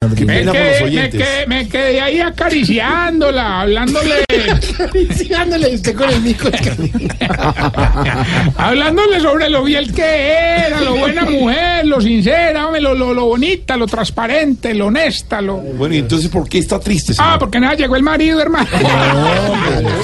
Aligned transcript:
Me 0.00 0.14
quedé, 0.14 0.44
me, 0.44 0.82
oyentes. 0.84 1.20
quedé, 1.20 1.46
me 1.48 1.68
quedé 1.68 2.00
ahí 2.00 2.20
acariciándola, 2.20 3.62
hablándole, 3.62 4.24
Sigándole 5.12 5.74
usted 5.74 5.96
con 5.96 6.08
el 6.08 6.20
mico. 6.20 6.48
hablándole 8.56 9.18
sobre 9.18 9.50
lo 9.50 9.64
bien 9.64 9.92
que 9.92 10.30
era, 10.30 10.80
lo 10.82 10.94
buena 10.94 11.24
mujer, 11.24 11.84
lo 11.84 12.00
sincera, 12.00 12.66
hombre, 12.66 12.80
lo, 12.80 12.94
lo, 12.94 13.12
lo 13.12 13.24
bonita, 13.24 13.76
lo 13.76 13.88
transparente, 13.88 14.72
lo 14.72 14.86
honesta, 14.86 15.40
lo... 15.40 15.56
Bueno, 15.56 15.96
y 15.96 15.98
entonces, 15.98 16.30
¿por 16.30 16.48
qué 16.48 16.58
está 16.58 16.78
triste, 16.78 17.14
señor? 17.14 17.32
Ah, 17.34 17.38
porque 17.40 17.58
nada, 17.58 17.74
llegó 17.74 17.96
el 17.96 18.04
marido, 18.04 18.40
hermano. 18.40 18.68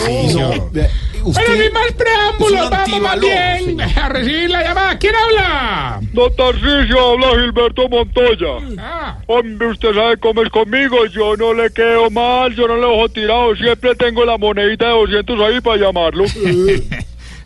Sí, 0.04 0.34
no. 0.34 0.70
Vea, 1.24 1.32
Bueno, 1.32 1.52
sin 1.54 1.54
Usted, 1.54 1.72
más 1.72 1.92
preámbulos, 1.92 2.70
vamos 2.70 3.00
más 3.00 3.20
bien 3.20 3.80
a 3.80 4.08
recibir 4.08 4.50
la 4.50 4.62
llamada. 4.62 4.98
¿Quién 4.98 5.14
habla? 5.14 6.00
Don 6.12 6.36
Tarcisio, 6.36 7.10
habla 7.12 7.28
Gilberto 7.40 7.88
Montoya. 7.88 8.78
Ah, 8.78 9.18
Hombre, 9.26 9.68
usted 9.68 9.94
sabe 9.94 10.16
cómo 10.18 10.42
es 10.42 10.50
conmigo, 10.50 11.06
yo 11.06 11.36
no 11.36 11.54
le 11.54 11.70
quedo 11.72 12.10
mal, 12.10 12.54
yo 12.54 12.68
no 12.68 12.76
le 12.76 12.86
dejo 12.86 13.08
tirado, 13.08 13.56
siempre 13.56 13.94
tengo 13.94 14.24
la 14.24 14.36
monedita 14.38 14.86
de 14.86 14.92
200 14.92 15.40
ahí 15.40 15.60
para 15.60 15.76
llamarlo. 15.78 16.24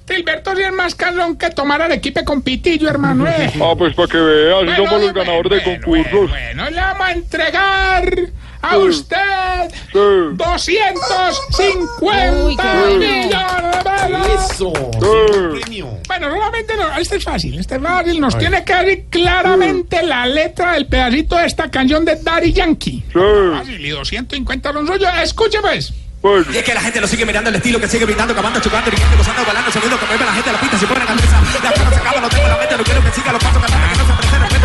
Gilberto 0.09 0.57
sí 0.57 0.63
es 0.63 0.73
más 0.73 0.95
calón 0.95 1.37
que 1.37 1.51
tomar 1.51 1.83
arequipe 1.83 2.25
con 2.25 2.41
pitillo, 2.41 2.89
hermano. 2.89 3.27
eh. 3.27 3.53
Ah, 3.63 3.75
pues 3.77 3.95
para 3.95 4.09
que 4.09 4.17
vea, 4.19 4.57
así 4.57 4.65
Bueno, 4.65 4.77
somos 4.77 4.93
los 5.03 5.13
bueno, 5.13 5.15
ganadores 5.15 5.51
de 5.51 5.65
bueno, 5.65 5.81
concursos. 5.85 6.31
Bueno, 6.31 6.47
bueno, 6.65 6.71
le 6.71 6.81
vamos 6.81 7.07
a 7.07 7.13
entregar 7.13 8.15
a 8.63 8.71
Sí. 8.73 8.77
usted 8.79 9.71
Sí. 9.93 9.99
250 10.33 12.33
Uy, 12.45 12.57
qué 12.57 12.63
bueno. 12.63 12.99
millones 12.99 13.73
de 13.73 13.79
pesos. 13.85 14.51
eso. 14.51 14.73
Sí. 14.93 15.61
Premio. 15.61 15.87
Bueno, 16.07 16.31
solamente 16.31 16.77
no, 16.77 16.97
este 16.99 17.17
es 17.17 17.25
fácil, 17.25 17.59
este 17.59 17.77
es 17.77 17.83
fácil. 17.83 18.21
Nos 18.21 18.37
tiene 18.39 18.63
que 18.65 18.75
decir 18.75 19.05
claramente 19.11 20.03
la 20.03 20.27
letra 20.27 20.73
del 20.73 20.87
pedacito 20.87 21.37
de 21.37 21.47
esta 21.47 21.71
canción 21.71 22.05
de 22.05 22.17
Daddy 22.17 22.53
Yankee. 22.53 23.05
Sí, 23.13 23.19
Fácil, 23.53 23.85
y 23.85 23.89
250 23.91 24.73
son 24.73 24.87
suyos. 24.87 25.11
Escuche, 25.23 25.59
pues. 25.61 25.93
Y 26.53 26.57
es 26.57 26.65
que 26.65 26.75
la 26.75 26.81
gente 26.81 27.01
lo 27.01 27.07
sigue 27.07 27.25
mirando 27.25 27.49
el 27.51 27.57
estilo 27.57 27.79
que 27.81 27.87
sigue 27.87 28.05
gritando, 28.05 28.33
acabando, 28.33 28.59
chocando, 28.61 28.91
riendo, 28.91 29.17
gozando, 29.17 29.45
bailando, 29.47 29.71
sonido 29.71 29.97
que 30.01 30.07
mueve 30.07 30.25
la 30.27 30.33
gente 30.33 30.51
a 30.51 30.53
la 30.55 30.59
pista, 30.61 30.77
se 30.79 30.87
pone 30.87 30.99
la 31.01 31.07
cabeza. 31.07 31.41
La 31.63 31.71
cosa 31.71 31.91
se 31.91 31.97
acaba, 31.97 32.21
no 32.21 32.29
tengo 32.29 32.43
en 32.45 32.51
la 32.51 32.57
mente, 32.59 32.77
no 32.77 32.83
quiero 32.85 33.03
que 33.05 33.13
siga 33.13 33.33
los 33.33 33.43
pasos 33.45 33.63
cantando, 33.63 33.89
que 33.89 33.99
no 33.99 34.05
se 34.51 34.58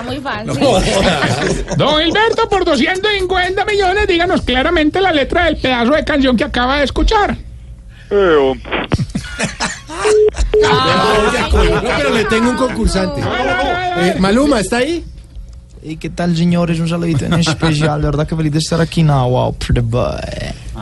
Está 0.00 0.02
muy 0.02 0.20
fácil. 0.20 1.66
Don 1.76 2.02
Gilberto, 2.02 2.48
por 2.48 2.64
250 2.64 3.64
millones, 3.64 4.06
díganos 4.06 4.42
claramente 4.42 5.00
la 5.00 5.12
letra 5.12 5.44
del 5.44 5.56
pedazo 5.56 5.92
de 5.92 6.04
canción 6.04 6.36
que 6.36 6.44
acaba 6.44 6.78
de 6.78 6.84
escuchar. 6.84 7.36
Eh. 8.10 8.54
No, 10.62 10.86
pero 11.96 12.14
le 12.14 12.24
tengo 12.24 12.50
un 12.50 12.56
concursante. 12.56 13.20
Eh, 13.20 14.16
Maluma, 14.18 14.60
¿está 14.60 14.78
ahí? 14.78 15.04
¿Y 15.82 15.96
qué 15.96 16.10
tal, 16.10 16.36
señores? 16.36 16.78
Un 16.80 16.88
saludito 16.88 17.24
en 17.24 17.34
especial. 17.34 18.00
De 18.00 18.06
verdad 18.06 18.26
que 18.26 18.36
feliz 18.36 18.52
de 18.52 18.58
estar 18.58 18.80
aquí. 18.80 19.02
No, 19.02 19.28
wow, 19.30 19.54
pretty 19.54 19.80
boy. 19.80 20.20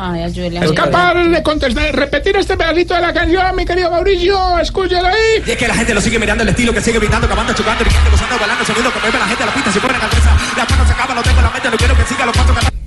Ay, 0.00 0.22
ayúdele. 0.22 0.64
Es 0.64 0.72
capaz 0.72 1.12
de 1.14 1.42
contestar, 1.42 1.92
repetir 1.92 2.36
este 2.36 2.56
pedacito 2.56 2.94
de 2.94 3.00
la 3.00 3.12
canción, 3.12 3.56
mi 3.56 3.66
querido 3.66 3.90
Mauricio. 3.90 4.60
Escúchelo 4.60 5.08
ahí. 5.08 5.42
Y 5.44 5.50
es 5.50 5.56
que 5.56 5.66
la 5.66 5.74
gente 5.74 5.92
lo 5.92 6.00
sigue 6.00 6.20
mirando 6.20 6.44
el 6.44 6.50
estilo 6.50 6.72
que 6.72 6.80
sigue 6.80 7.00
gritando, 7.00 7.26
acabando, 7.26 7.52
chocando, 7.52 7.82
riendo, 7.82 8.10
gozando, 8.12 8.38
bailando, 8.38 8.64
sonido 8.64 8.92
que 8.92 9.00
mueve 9.00 9.18
la 9.18 9.26
gente 9.26 9.42
a 9.42 9.46
la 9.46 9.54
pista, 9.54 9.72
se 9.72 9.80
pone 9.80 9.94
la 9.94 9.98
cabeza. 9.98 10.30
La 10.56 10.66
cosa 10.66 10.86
se 10.86 10.92
acaba, 10.92 11.14
no 11.14 11.22
tengo 11.22 11.38
en 11.38 11.44
la 11.44 11.50
mente, 11.50 11.70
no 11.70 11.76
quiero 11.76 11.96
que 11.96 12.04
siga 12.04 12.26
los 12.26 12.36
pasos 12.36 12.54
cantando. 12.54 12.77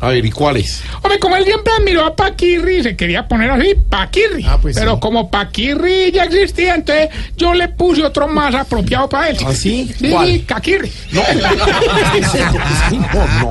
A 0.00 0.10
ver, 0.10 0.24
¿y 0.24 0.30
cuáles? 0.30 0.80
Hombre, 1.02 1.18
como 1.18 1.34
él 1.36 1.44
siempre 1.44 1.72
admiró 1.76 2.06
a 2.06 2.14
Paquirri, 2.14 2.84
se 2.84 2.94
quería 2.96 3.26
poner 3.26 3.50
así, 3.50 3.74
Paquirri. 3.88 4.44
Ah, 4.46 4.56
pues 4.62 4.76
Pero 4.78 4.94
sí. 4.94 5.00
como 5.00 5.28
Paquirri 5.28 6.12
ya 6.12 6.22
existía, 6.24 6.76
entonces 6.76 7.08
yo 7.36 7.52
le 7.52 7.66
puse 7.68 8.04
otro 8.04 8.28
más 8.28 8.54
apropiado 8.54 9.08
para 9.08 9.30
él. 9.30 9.36
¿Ah, 9.44 9.52
sí? 9.52 9.92
Sí, 9.98 10.10
¿Cuál? 10.10 10.44
Caquirri. 10.46 10.92
No, 11.12 11.22
no, 11.34 11.48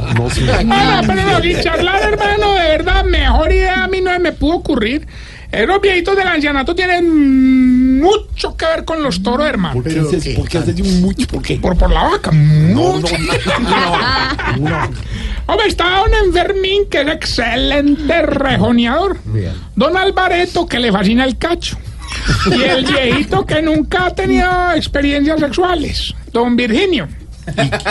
no, 0.01 0.13
no, 0.13 0.29
señor. 0.29 0.65
Ah, 0.71 1.01
pero 1.05 1.23
no, 1.23 1.41
sin 1.41 1.61
charlar, 1.61 2.01
hermano, 2.13 2.53
de 2.53 2.67
verdad, 2.69 3.03
mejor 3.03 3.51
idea 3.51 3.83
a 3.83 3.87
mí 3.87 4.01
no 4.01 4.17
me 4.19 4.31
pudo 4.31 4.55
ocurrir. 4.55 5.07
Esos 5.51 5.81
viejitos 5.81 6.15
del 6.17 6.27
ancianato 6.27 6.75
tienen 6.75 7.99
mucho 7.99 8.55
que 8.57 8.65
ver 8.65 8.83
con 8.85 9.01
los 9.01 9.23
toros, 9.23 9.47
hermano. 9.47 9.81
¿Por 9.81 9.91
qué 9.91 9.99
haces, 9.99 10.35
por 10.35 10.47
qué 10.49 10.57
haces 10.57 10.79
mucho? 11.01 11.25
¿Por 11.27 11.41
qué? 11.41 11.55
Por, 11.57 11.77
por 11.77 11.89
la 11.89 12.03
vaca, 12.03 12.31
No, 12.31 12.93
mucho. 12.97 13.15
no, 13.17 14.69
no. 14.69 14.89
Hombre, 15.47 15.67
está 15.67 15.99
don 15.99 16.13
Enfermín, 16.13 16.87
que 16.89 17.01
es 17.01 17.07
excelente 17.07 18.21
rejoneador. 18.21 19.17
Bien. 19.25 19.53
Don 19.75 19.95
Alvareto, 19.95 20.65
que 20.67 20.79
le 20.79 20.91
fascina 20.91 21.23
el 21.23 21.37
cacho. 21.37 21.77
Y 22.51 22.61
el 22.63 22.85
viejito 22.85 23.45
que 23.45 23.61
nunca 23.61 24.07
ha 24.07 24.15
tenido 24.15 24.71
experiencias 24.73 25.39
sexuales. 25.39 26.13
Don 26.33 26.55
Virginio. 26.55 27.07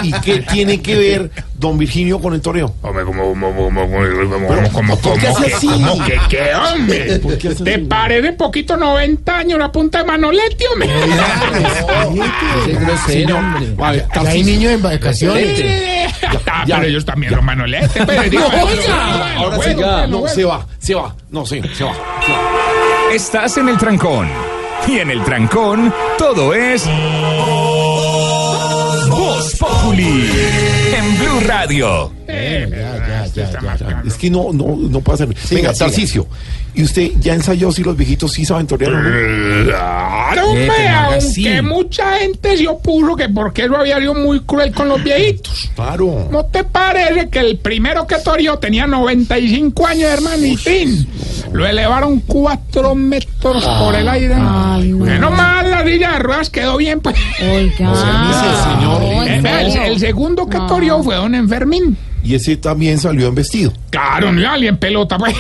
¿Y, 0.03 0.09
y 0.09 0.13
qué 0.21 0.41
tiene 0.41 0.81
que 0.83 0.95
ver 0.97 1.31
don 1.55 1.79
Virginio 1.79 2.21
con 2.21 2.35
el 2.35 2.41
toreo? 2.41 2.75
Hombre, 2.83 3.05
como, 3.05 3.23
como, 3.31 3.55
como, 3.55 3.71
como, 3.71 4.49
Pero, 4.49 4.69
como, 4.73 4.99
¿por 4.99 5.19
qué 5.19 5.29
hace 5.29 5.55
así? 5.55 5.67
como 5.67 6.05
que, 6.05 6.19
qué, 6.29 6.55
hombre. 6.55 7.19
¿Por 7.21 7.39
qué 7.39 7.49
hace 7.49 7.65
Te 7.65 7.75
así? 7.75 7.85
parece 7.85 8.33
poquito 8.35 8.77
90 8.77 9.37
años 9.39 9.59
la 9.59 9.73
punta 9.73 9.99
de 9.99 10.05
Manolete, 10.05 10.65
hombre. 10.73 10.91
Señor, 13.07 13.41
a 13.83 13.91
ver, 13.93 14.07
hay 14.27 14.43
niños 14.43 14.73
en 14.73 14.83
vacaciones. 14.83 15.65
Ah, 16.47 16.65
ya. 16.67 16.77
pero 16.77 16.89
ellos 16.89 17.05
también 17.05 17.33
son 17.35 17.45
Manolete. 17.45 18.05
Pero 18.07 18.23
digo, 18.31 18.45
Ahora 19.37 19.57
sí, 19.57 19.75
bueno, 19.75 19.81
ya. 19.81 19.97
bueno, 19.99 20.21
No, 20.21 20.29
se 20.29 20.45
va, 20.45 20.67
se 20.79 20.95
va. 20.95 21.15
No, 21.31 21.47
sí, 21.47 21.61
se 21.75 21.85
va. 21.85 21.93
se 21.95 22.33
va. 22.33 23.13
Estás 23.13 23.57
en 23.59 23.69
el 23.69 23.77
trancón. 23.79 24.29
Y 24.89 24.99
en 24.99 25.11
el 25.11 25.23
trancón, 25.25 25.93
todo 26.19 26.55
es. 26.55 26.85
Voz 29.37 29.55
Populi. 29.57 30.31
En 30.97 31.19
Blue 31.19 31.41
Radio. 31.47 32.11
Eh, 32.27 32.67
Ya, 32.71 33.27
ya, 33.35 33.51
ya, 33.53 33.59
claro. 33.59 34.03
Es 34.07 34.15
que 34.15 34.31
no, 34.31 34.51
no, 34.53 34.77
no 34.77 35.01
puede 35.01 35.19
ser. 35.19 35.29
Venga, 35.51 35.75
Tarcicio. 35.75 36.27
¿Y 36.75 36.83
usted 36.85 37.11
ya 37.21 37.35
ensayó 37.35 37.71
si 37.71 37.83
los 37.83 37.95
viejitos 37.97 38.33
sí 38.33 38.45
saben 38.47 38.67
torear 38.67 38.93
o 38.95 39.03
no? 39.03 39.11
Claro, 39.67 40.16
hombre, 40.41 40.89
aunque 40.89 41.63
mucha 41.63 42.19
gente 42.19 42.57
se 42.57 42.69
opuso 42.69 43.17
que 43.17 43.29
porque 43.29 43.65
eso 43.65 43.77
había 43.77 43.99
sido 43.99 44.15
muy 44.15 44.41
cruel 44.41 44.73
con 44.73 44.89
los 44.89 45.03
viejitos. 45.03 45.71
Claro. 45.75 46.29
¿No 46.31 46.47
te 46.47 46.65
parece 46.65 47.29
que 47.29 47.41
el 47.41 47.59
primero 47.59 48.07
que 48.07 48.17
torió 48.17 48.59
tenía 48.59 48.87
95 48.87 49.87
años, 49.87 50.11
hermanitín? 50.11 51.07
Lo 51.53 51.67
elevaron 51.67 52.21
4 52.21 52.95
metros 52.95 53.65
por 53.65 53.95
el 53.95 54.09
aire. 54.09 54.35
Ay, 54.37 54.93
no. 54.93 55.05
Menos 55.05 55.31
mal 55.33 55.71
la 55.71 55.85
silla 55.85 56.13
de 56.13 56.19
ruedas 56.19 56.51
quedó 56.51 56.77
bien, 56.77 57.01
pues. 57.01 57.17
Oiga. 57.41 57.91
dice, 58.27 58.71
señor. 58.71 59.03
Eh, 59.29 59.41
vea, 59.43 59.63
el, 59.63 59.93
el 59.93 59.99
segundo 59.99 60.47
que 60.47 60.59
torió 60.69 61.03
fue 61.03 61.15
don 61.15 61.35
Enfermín. 61.35 61.97
Y 62.27 62.35
ese 62.35 62.57
también 62.57 62.99
salió 62.99 63.29
en 63.29 63.37
vestido. 63.37 63.73
Claro, 63.91 64.33
no 64.33 64.51
alguien 64.51 64.77
pelota, 64.79 65.17
pues. 65.17 65.37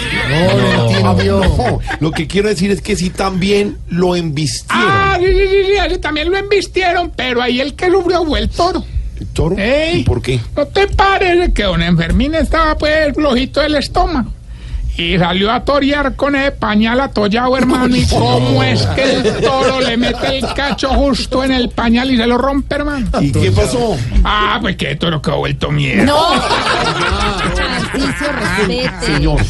No, 1.02 1.16
no, 1.24 1.80
Lo 1.98 2.12
que 2.12 2.28
quiero 2.28 2.48
decir 2.48 2.70
es 2.70 2.80
que 2.80 2.94
sí 2.94 3.10
también 3.10 3.76
lo 3.88 4.14
embistieron. 4.14 4.86
Ah, 4.88 5.16
sí, 5.18 5.26
sí, 5.26 5.32
sí, 5.32 5.64
sí, 5.66 5.72
ese 5.84 5.98
también 5.98 6.30
lo 6.30 6.36
embistieron, 6.36 7.10
pero 7.16 7.42
ahí 7.42 7.60
el 7.60 7.74
que 7.74 7.90
sufrió 7.90 8.24
fue 8.24 8.38
el 8.38 8.48
toro. 8.48 8.84
¿El 9.18 9.26
toro? 9.28 9.56
Ey. 9.58 10.00
¿Y 10.00 10.04
por 10.04 10.22
qué? 10.22 10.38
¿No 10.56 10.64
te 10.66 10.86
parece 10.86 11.52
que 11.52 11.64
don 11.64 11.82
Enfermín 11.82 12.36
estaba 12.36 12.78
pues 12.78 13.12
flojito 13.14 13.60
del 13.60 13.74
estómago? 13.74 14.30
Y 14.96 15.18
salió 15.18 15.52
a 15.52 15.62
torear 15.64 16.16
con 16.16 16.34
ese 16.36 16.52
pañal 16.52 17.00
atollado, 17.00 17.56
hermano. 17.56 17.94
¿Y 17.94 18.06
cómo 18.06 18.62
es 18.62 18.84
que 18.86 19.16
el 19.16 19.40
toro 19.42 19.80
le 19.80 19.96
mete 19.96 20.38
el 20.38 20.54
cacho 20.54 20.88
justo 20.90 21.44
en 21.44 21.52
el 21.52 21.68
pañal 21.68 22.10
y 22.10 22.16
se 22.16 22.26
lo 22.26 22.38
rompe, 22.38 22.76
hermano? 22.76 23.06
¿Y 23.20 23.30
qué 23.30 23.52
pasó? 23.52 23.96
Ah, 24.24 24.58
pues 24.60 24.76
que 24.76 24.92
el 24.92 24.98
toro 24.98 25.20
quedó 25.20 25.38
vuelto 25.38 25.70
mierda. 25.70 26.04
No. 26.04 26.16
Tarcisio, 27.80 28.32
respete. 28.32 28.90
Señor. 29.06 29.40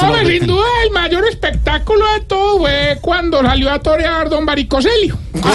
Hombre, 0.00 0.38
sin 0.38 0.46
duda 0.46 0.66
el 0.84 0.90
mayor 0.90 1.24
espectáculo 1.28 2.04
de 2.14 2.20
todo 2.22 2.58
fue 2.58 2.98
cuando 3.00 3.40
salió 3.42 3.70
a 3.72 3.78
torear 3.78 4.28
don 4.28 4.44
Baricoselio. 4.46 5.18
Ah. 5.42 5.52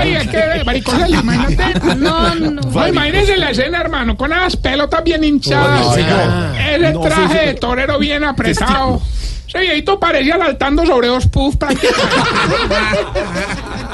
Oye, 0.00 0.16
es 0.16 0.28
que 0.28 0.62
Baricoselio, 0.64 1.20
imagínate. 1.20 1.94
No, 1.96 2.34
no. 2.34 2.50
No, 2.62 2.88
imagínense 2.88 3.36
la 3.36 3.50
escena, 3.50 3.80
hermano, 3.80 4.16
con 4.16 4.32
esas 4.32 4.56
pelotas 4.56 5.02
bien 5.04 5.22
hinchadas. 5.24 5.86
Oye, 5.88 6.02
señor. 6.02 6.56
Ese 6.58 6.92
No, 6.92 7.00
traje 7.00 7.22
sí, 7.28 7.38
sí. 7.40 7.46
de 7.46 7.54
torero 7.54 7.98
bien 7.98 8.24
apretado. 8.24 9.00
Ese 9.48 9.58
viejito 9.58 9.98
parecía 9.98 10.38
saltando 10.38 10.86
sobre 10.86 11.08
dos 11.08 11.26
puffs 11.26 11.56
prácticamente. 11.56 12.06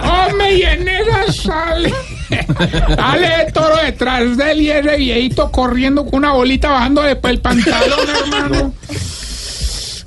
Hombre, 0.02 0.54
y 0.54 0.62
en 0.62 0.88
esa 0.88 1.32
sale. 1.32 1.92
Sale 2.96 3.42
el 3.46 3.52
toro 3.52 3.76
detrás 3.76 4.36
de 4.36 4.52
él 4.52 4.60
y 4.60 4.70
ese 4.70 4.96
viejito 4.96 5.50
corriendo 5.50 6.04
con 6.04 6.16
una 6.16 6.32
bolita 6.32 6.70
bajando 6.70 7.02
después 7.02 7.34
el 7.34 7.40
pantalón, 7.40 8.08
hermano. 8.24 8.74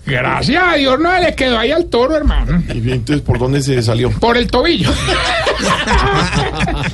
Gracias 0.09 0.63
a 0.63 0.73
Dios 0.73 0.99
no 0.99 1.19
le 1.19 1.35
quedó 1.35 1.59
ahí 1.59 1.71
al 1.71 1.85
toro, 1.85 2.17
hermano. 2.17 2.63
Y 2.73 2.79
bien, 2.79 2.97
entonces, 2.97 3.23
¿por 3.23 3.37
dónde 3.37 3.61
se 3.61 3.81
salió? 3.83 4.09
Por 4.11 4.37
el 4.37 4.49
tobillo. 4.49 4.91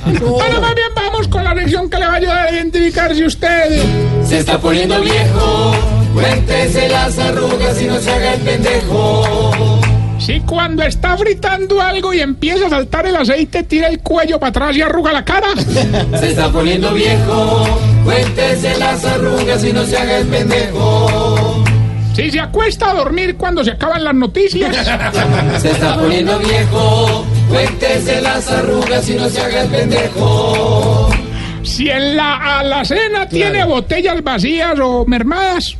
Bueno, 0.06 0.60
más 0.60 0.74
bien 0.74 0.88
vamos 0.94 1.28
con 1.28 1.44
la 1.44 1.54
lección 1.54 1.88
que 1.88 1.98
le 1.98 2.06
va 2.06 2.14
a 2.14 2.16
ayudar 2.16 2.46
a 2.46 2.52
identificar 2.52 3.14
si 3.14 3.24
usted. 3.24 3.82
Se 4.24 4.38
está 4.38 4.58
poniendo 4.58 5.00
viejo, 5.00 5.74
cuéntese 6.14 6.88
las 6.88 7.18
arrugas 7.18 7.80
y 7.80 7.86
no 7.86 7.98
se 7.98 8.10
haga 8.10 8.34
el 8.34 8.40
pendejo. 8.40 9.80
Si 10.26 10.40
cuando 10.40 10.82
está 10.82 11.16
fritando 11.16 11.80
algo 11.80 12.12
y 12.12 12.18
empieza 12.18 12.66
a 12.66 12.70
saltar 12.70 13.06
el 13.06 13.14
aceite, 13.14 13.62
tira 13.62 13.86
el 13.86 14.00
cuello 14.00 14.40
para 14.40 14.50
atrás 14.50 14.76
y 14.76 14.82
arruga 14.82 15.12
la 15.12 15.24
cara. 15.24 15.46
Se 16.18 16.30
está 16.30 16.50
poniendo 16.50 16.92
viejo, 16.92 17.78
cuéntese 18.02 18.76
las 18.76 19.04
arrugas 19.04 19.62
y 19.62 19.72
no 19.72 19.84
se 19.84 19.96
haga 19.96 20.18
el 20.18 20.26
pendejo. 20.26 21.62
Si 22.16 22.28
se 22.32 22.40
acuesta 22.40 22.90
a 22.90 22.94
dormir 22.94 23.36
cuando 23.36 23.62
se 23.62 23.70
acaban 23.70 24.02
las 24.02 24.16
noticias. 24.16 24.74
Se 25.60 25.70
está 25.70 25.94
poniendo 25.94 26.40
viejo, 26.40 27.24
cuéntese 27.48 28.20
las 28.20 28.50
arrugas 28.50 29.08
y 29.08 29.14
no 29.14 29.28
se 29.28 29.40
haga 29.40 29.62
el 29.62 29.68
pendejo. 29.68 31.08
Si 31.62 31.88
en 31.88 32.16
la 32.16 32.58
alacena 32.58 33.28
tiene 33.28 33.64
botellas 33.64 34.24
vacías 34.24 34.76
o 34.80 35.04
mermadas. 35.06 35.76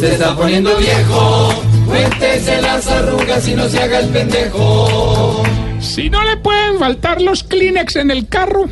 Se 0.00 0.14
está 0.14 0.34
poniendo 0.34 0.74
viejo, 0.78 1.52
cuéntese 1.88 2.60
las 2.60 2.86
arrugas 2.86 3.48
y 3.48 3.54
no 3.54 3.68
se 3.68 3.82
haga 3.82 4.00
el 4.00 4.08
pendejo. 4.10 5.42
Si 5.80 6.10
no 6.10 6.22
le 6.22 6.36
pueden 6.36 6.78
faltar 6.78 7.20
los 7.20 7.42
Kleenex 7.42 7.96
en 7.96 8.10
el 8.10 8.28
carro. 8.28 8.68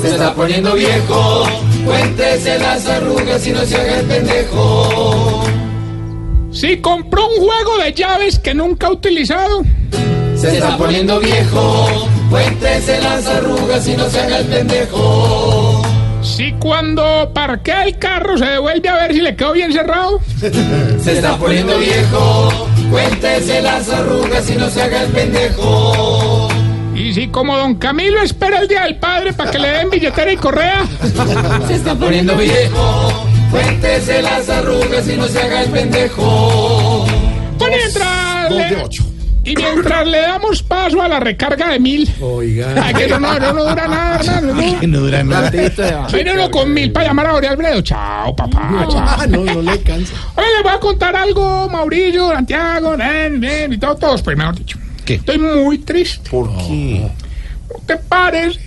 Se 0.00 0.08
está 0.08 0.34
poniendo 0.34 0.72
viejo, 0.74 1.44
cuéntese 1.84 2.58
las 2.58 2.86
arrugas 2.86 3.46
y 3.46 3.50
no 3.50 3.64
se 3.64 3.76
haga 3.76 4.00
el 4.00 4.06
pendejo. 4.06 5.44
Si 6.52 6.78
compró 6.78 7.28
un 7.28 7.46
juego 7.46 7.78
de 7.78 7.92
llaves 7.92 8.38
que 8.38 8.54
nunca 8.54 8.86
ha 8.86 8.92
utilizado. 8.92 9.62
Se 10.36 10.54
está 10.56 10.78
poniendo 10.78 11.20
viejo, 11.20 12.08
cuéntese 12.30 13.00
las 13.02 13.26
arrugas 13.26 13.86
y 13.86 13.96
no 13.96 14.08
se 14.08 14.20
haga 14.20 14.38
el 14.38 14.46
pendejo. 14.46 15.69
Si 16.22 16.52
cuando 16.52 17.30
parquea 17.32 17.84
el 17.84 17.98
carro 17.98 18.36
se 18.36 18.44
devuelve 18.44 18.88
a 18.88 18.94
ver 18.94 19.12
si 19.14 19.20
le 19.20 19.34
quedó 19.34 19.52
bien 19.52 19.72
cerrado. 19.72 20.20
Se 20.40 21.12
está 21.12 21.36
poniendo 21.36 21.78
viejo, 21.78 22.68
cuéntese 22.90 23.62
las 23.62 23.88
arrugas 23.88 24.50
y 24.50 24.54
no 24.56 24.68
se 24.68 24.82
haga 24.82 25.02
el 25.04 25.12
pendejo. 25.12 26.48
Y 26.94 27.14
si 27.14 27.28
como 27.28 27.56
don 27.56 27.76
Camilo 27.76 28.20
espera 28.20 28.60
el 28.60 28.68
día 28.68 28.82
del 28.82 28.98
padre 28.98 29.32
para 29.32 29.50
que 29.50 29.58
le 29.58 29.68
den 29.68 29.90
billetera 29.90 30.30
y 30.32 30.36
correa. 30.36 30.86
Se 31.66 31.74
está 31.74 31.94
poniendo 31.94 32.36
viejo, 32.36 33.26
cuéntese 33.50 34.22
las 34.22 34.48
arrugas 34.50 35.08
y 35.08 35.16
no 35.16 35.26
se 35.26 35.40
haga 35.40 35.62
el 35.62 35.70
pendejo. 35.70 37.06
De 39.42 39.50
y 39.50 39.56
mientras 39.56 40.06
le 40.06 40.20
damos 40.20 40.62
paso 40.62 41.02
a 41.02 41.08
la 41.08 41.20
recarga 41.20 41.70
de 41.70 41.80
mil. 41.80 42.08
Oiga. 42.20 42.74
Ay, 42.84 42.94
que 42.94 43.08
no, 43.08 43.18
no, 43.18 43.38
no, 43.38 43.52
no 43.52 43.64
dura 43.64 43.88
nada, 43.88 44.20
hermano. 44.20 44.54
¿no? 44.54 44.80
Que 44.80 44.86
no 44.86 45.00
dura 45.00 45.22
nada. 45.22 45.52
Uno 46.32 46.50
con 46.50 46.72
mil 46.74 46.92
para 46.92 47.06
llamar 47.08 47.26
a 47.26 47.34
Ori 47.34 47.46
Alfredo. 47.46 47.80
Chao, 47.82 48.36
papá, 48.36 48.86
chao. 48.90 49.04
Ah, 49.06 49.26
no, 49.28 49.44
no 49.44 49.62
le 49.62 49.80
cansa. 49.82 50.14
Oye, 50.36 50.46
les 50.56 50.62
voy 50.62 50.72
a 50.72 50.80
contar 50.80 51.16
algo, 51.16 51.68
Mauricio, 51.68 52.28
Santiago, 52.30 52.96
nen, 52.96 53.40
nen, 53.40 53.72
y 53.72 53.78
todo, 53.78 53.96
todos, 53.96 54.22
pues 54.22 54.36
mejor 54.36 54.56
dicho. 54.56 54.78
¿Qué? 55.04 55.14
Estoy 55.14 55.38
muy 55.38 55.78
triste. 55.78 56.30
¿Por 56.30 56.48
qué? 56.58 57.08
¿No 57.70 57.80
te 57.86 57.96
parece 57.96 58.60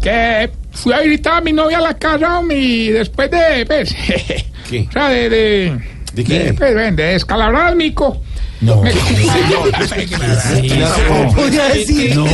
que 0.00 0.50
fui 0.72 0.92
a 0.92 1.00
visitar 1.00 1.34
a 1.34 1.40
mi 1.40 1.52
novia 1.52 1.78
a 1.78 1.82
la 1.82 1.94
casa 1.94 2.40
y 2.50 2.88
después 2.88 3.30
de, 3.30 3.66
pues, 3.66 3.94
¿Qué? 4.70 4.86
o 4.88 4.92
sea, 4.92 5.08
de, 5.08 5.28
de, 5.28 5.80
¿De 6.14 6.24
qué? 6.24 6.54
pues, 6.56 6.74
ven, 6.74 6.96
de 6.96 7.04
descalabrar 7.04 7.66
al 7.66 7.76
mico. 7.76 8.22
No. 8.60 8.82
Podía 11.34 11.68
decir. 11.74 12.14
No 12.16 12.26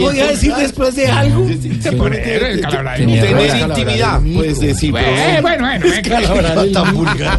podía 0.00 0.26
decir 0.28 0.54
después 0.54 0.96
de 0.96 1.06
algo. 1.06 1.46
Tener 1.46 1.96
intimidad, 3.68 4.20
puedes 4.34 4.60
decir. 4.60 4.94
Eh, 4.96 5.38
bueno, 5.42 5.66
bueno, 5.66 5.86
bueno. 5.86 6.72
Tan 6.72 6.94
vulgar. 6.94 7.38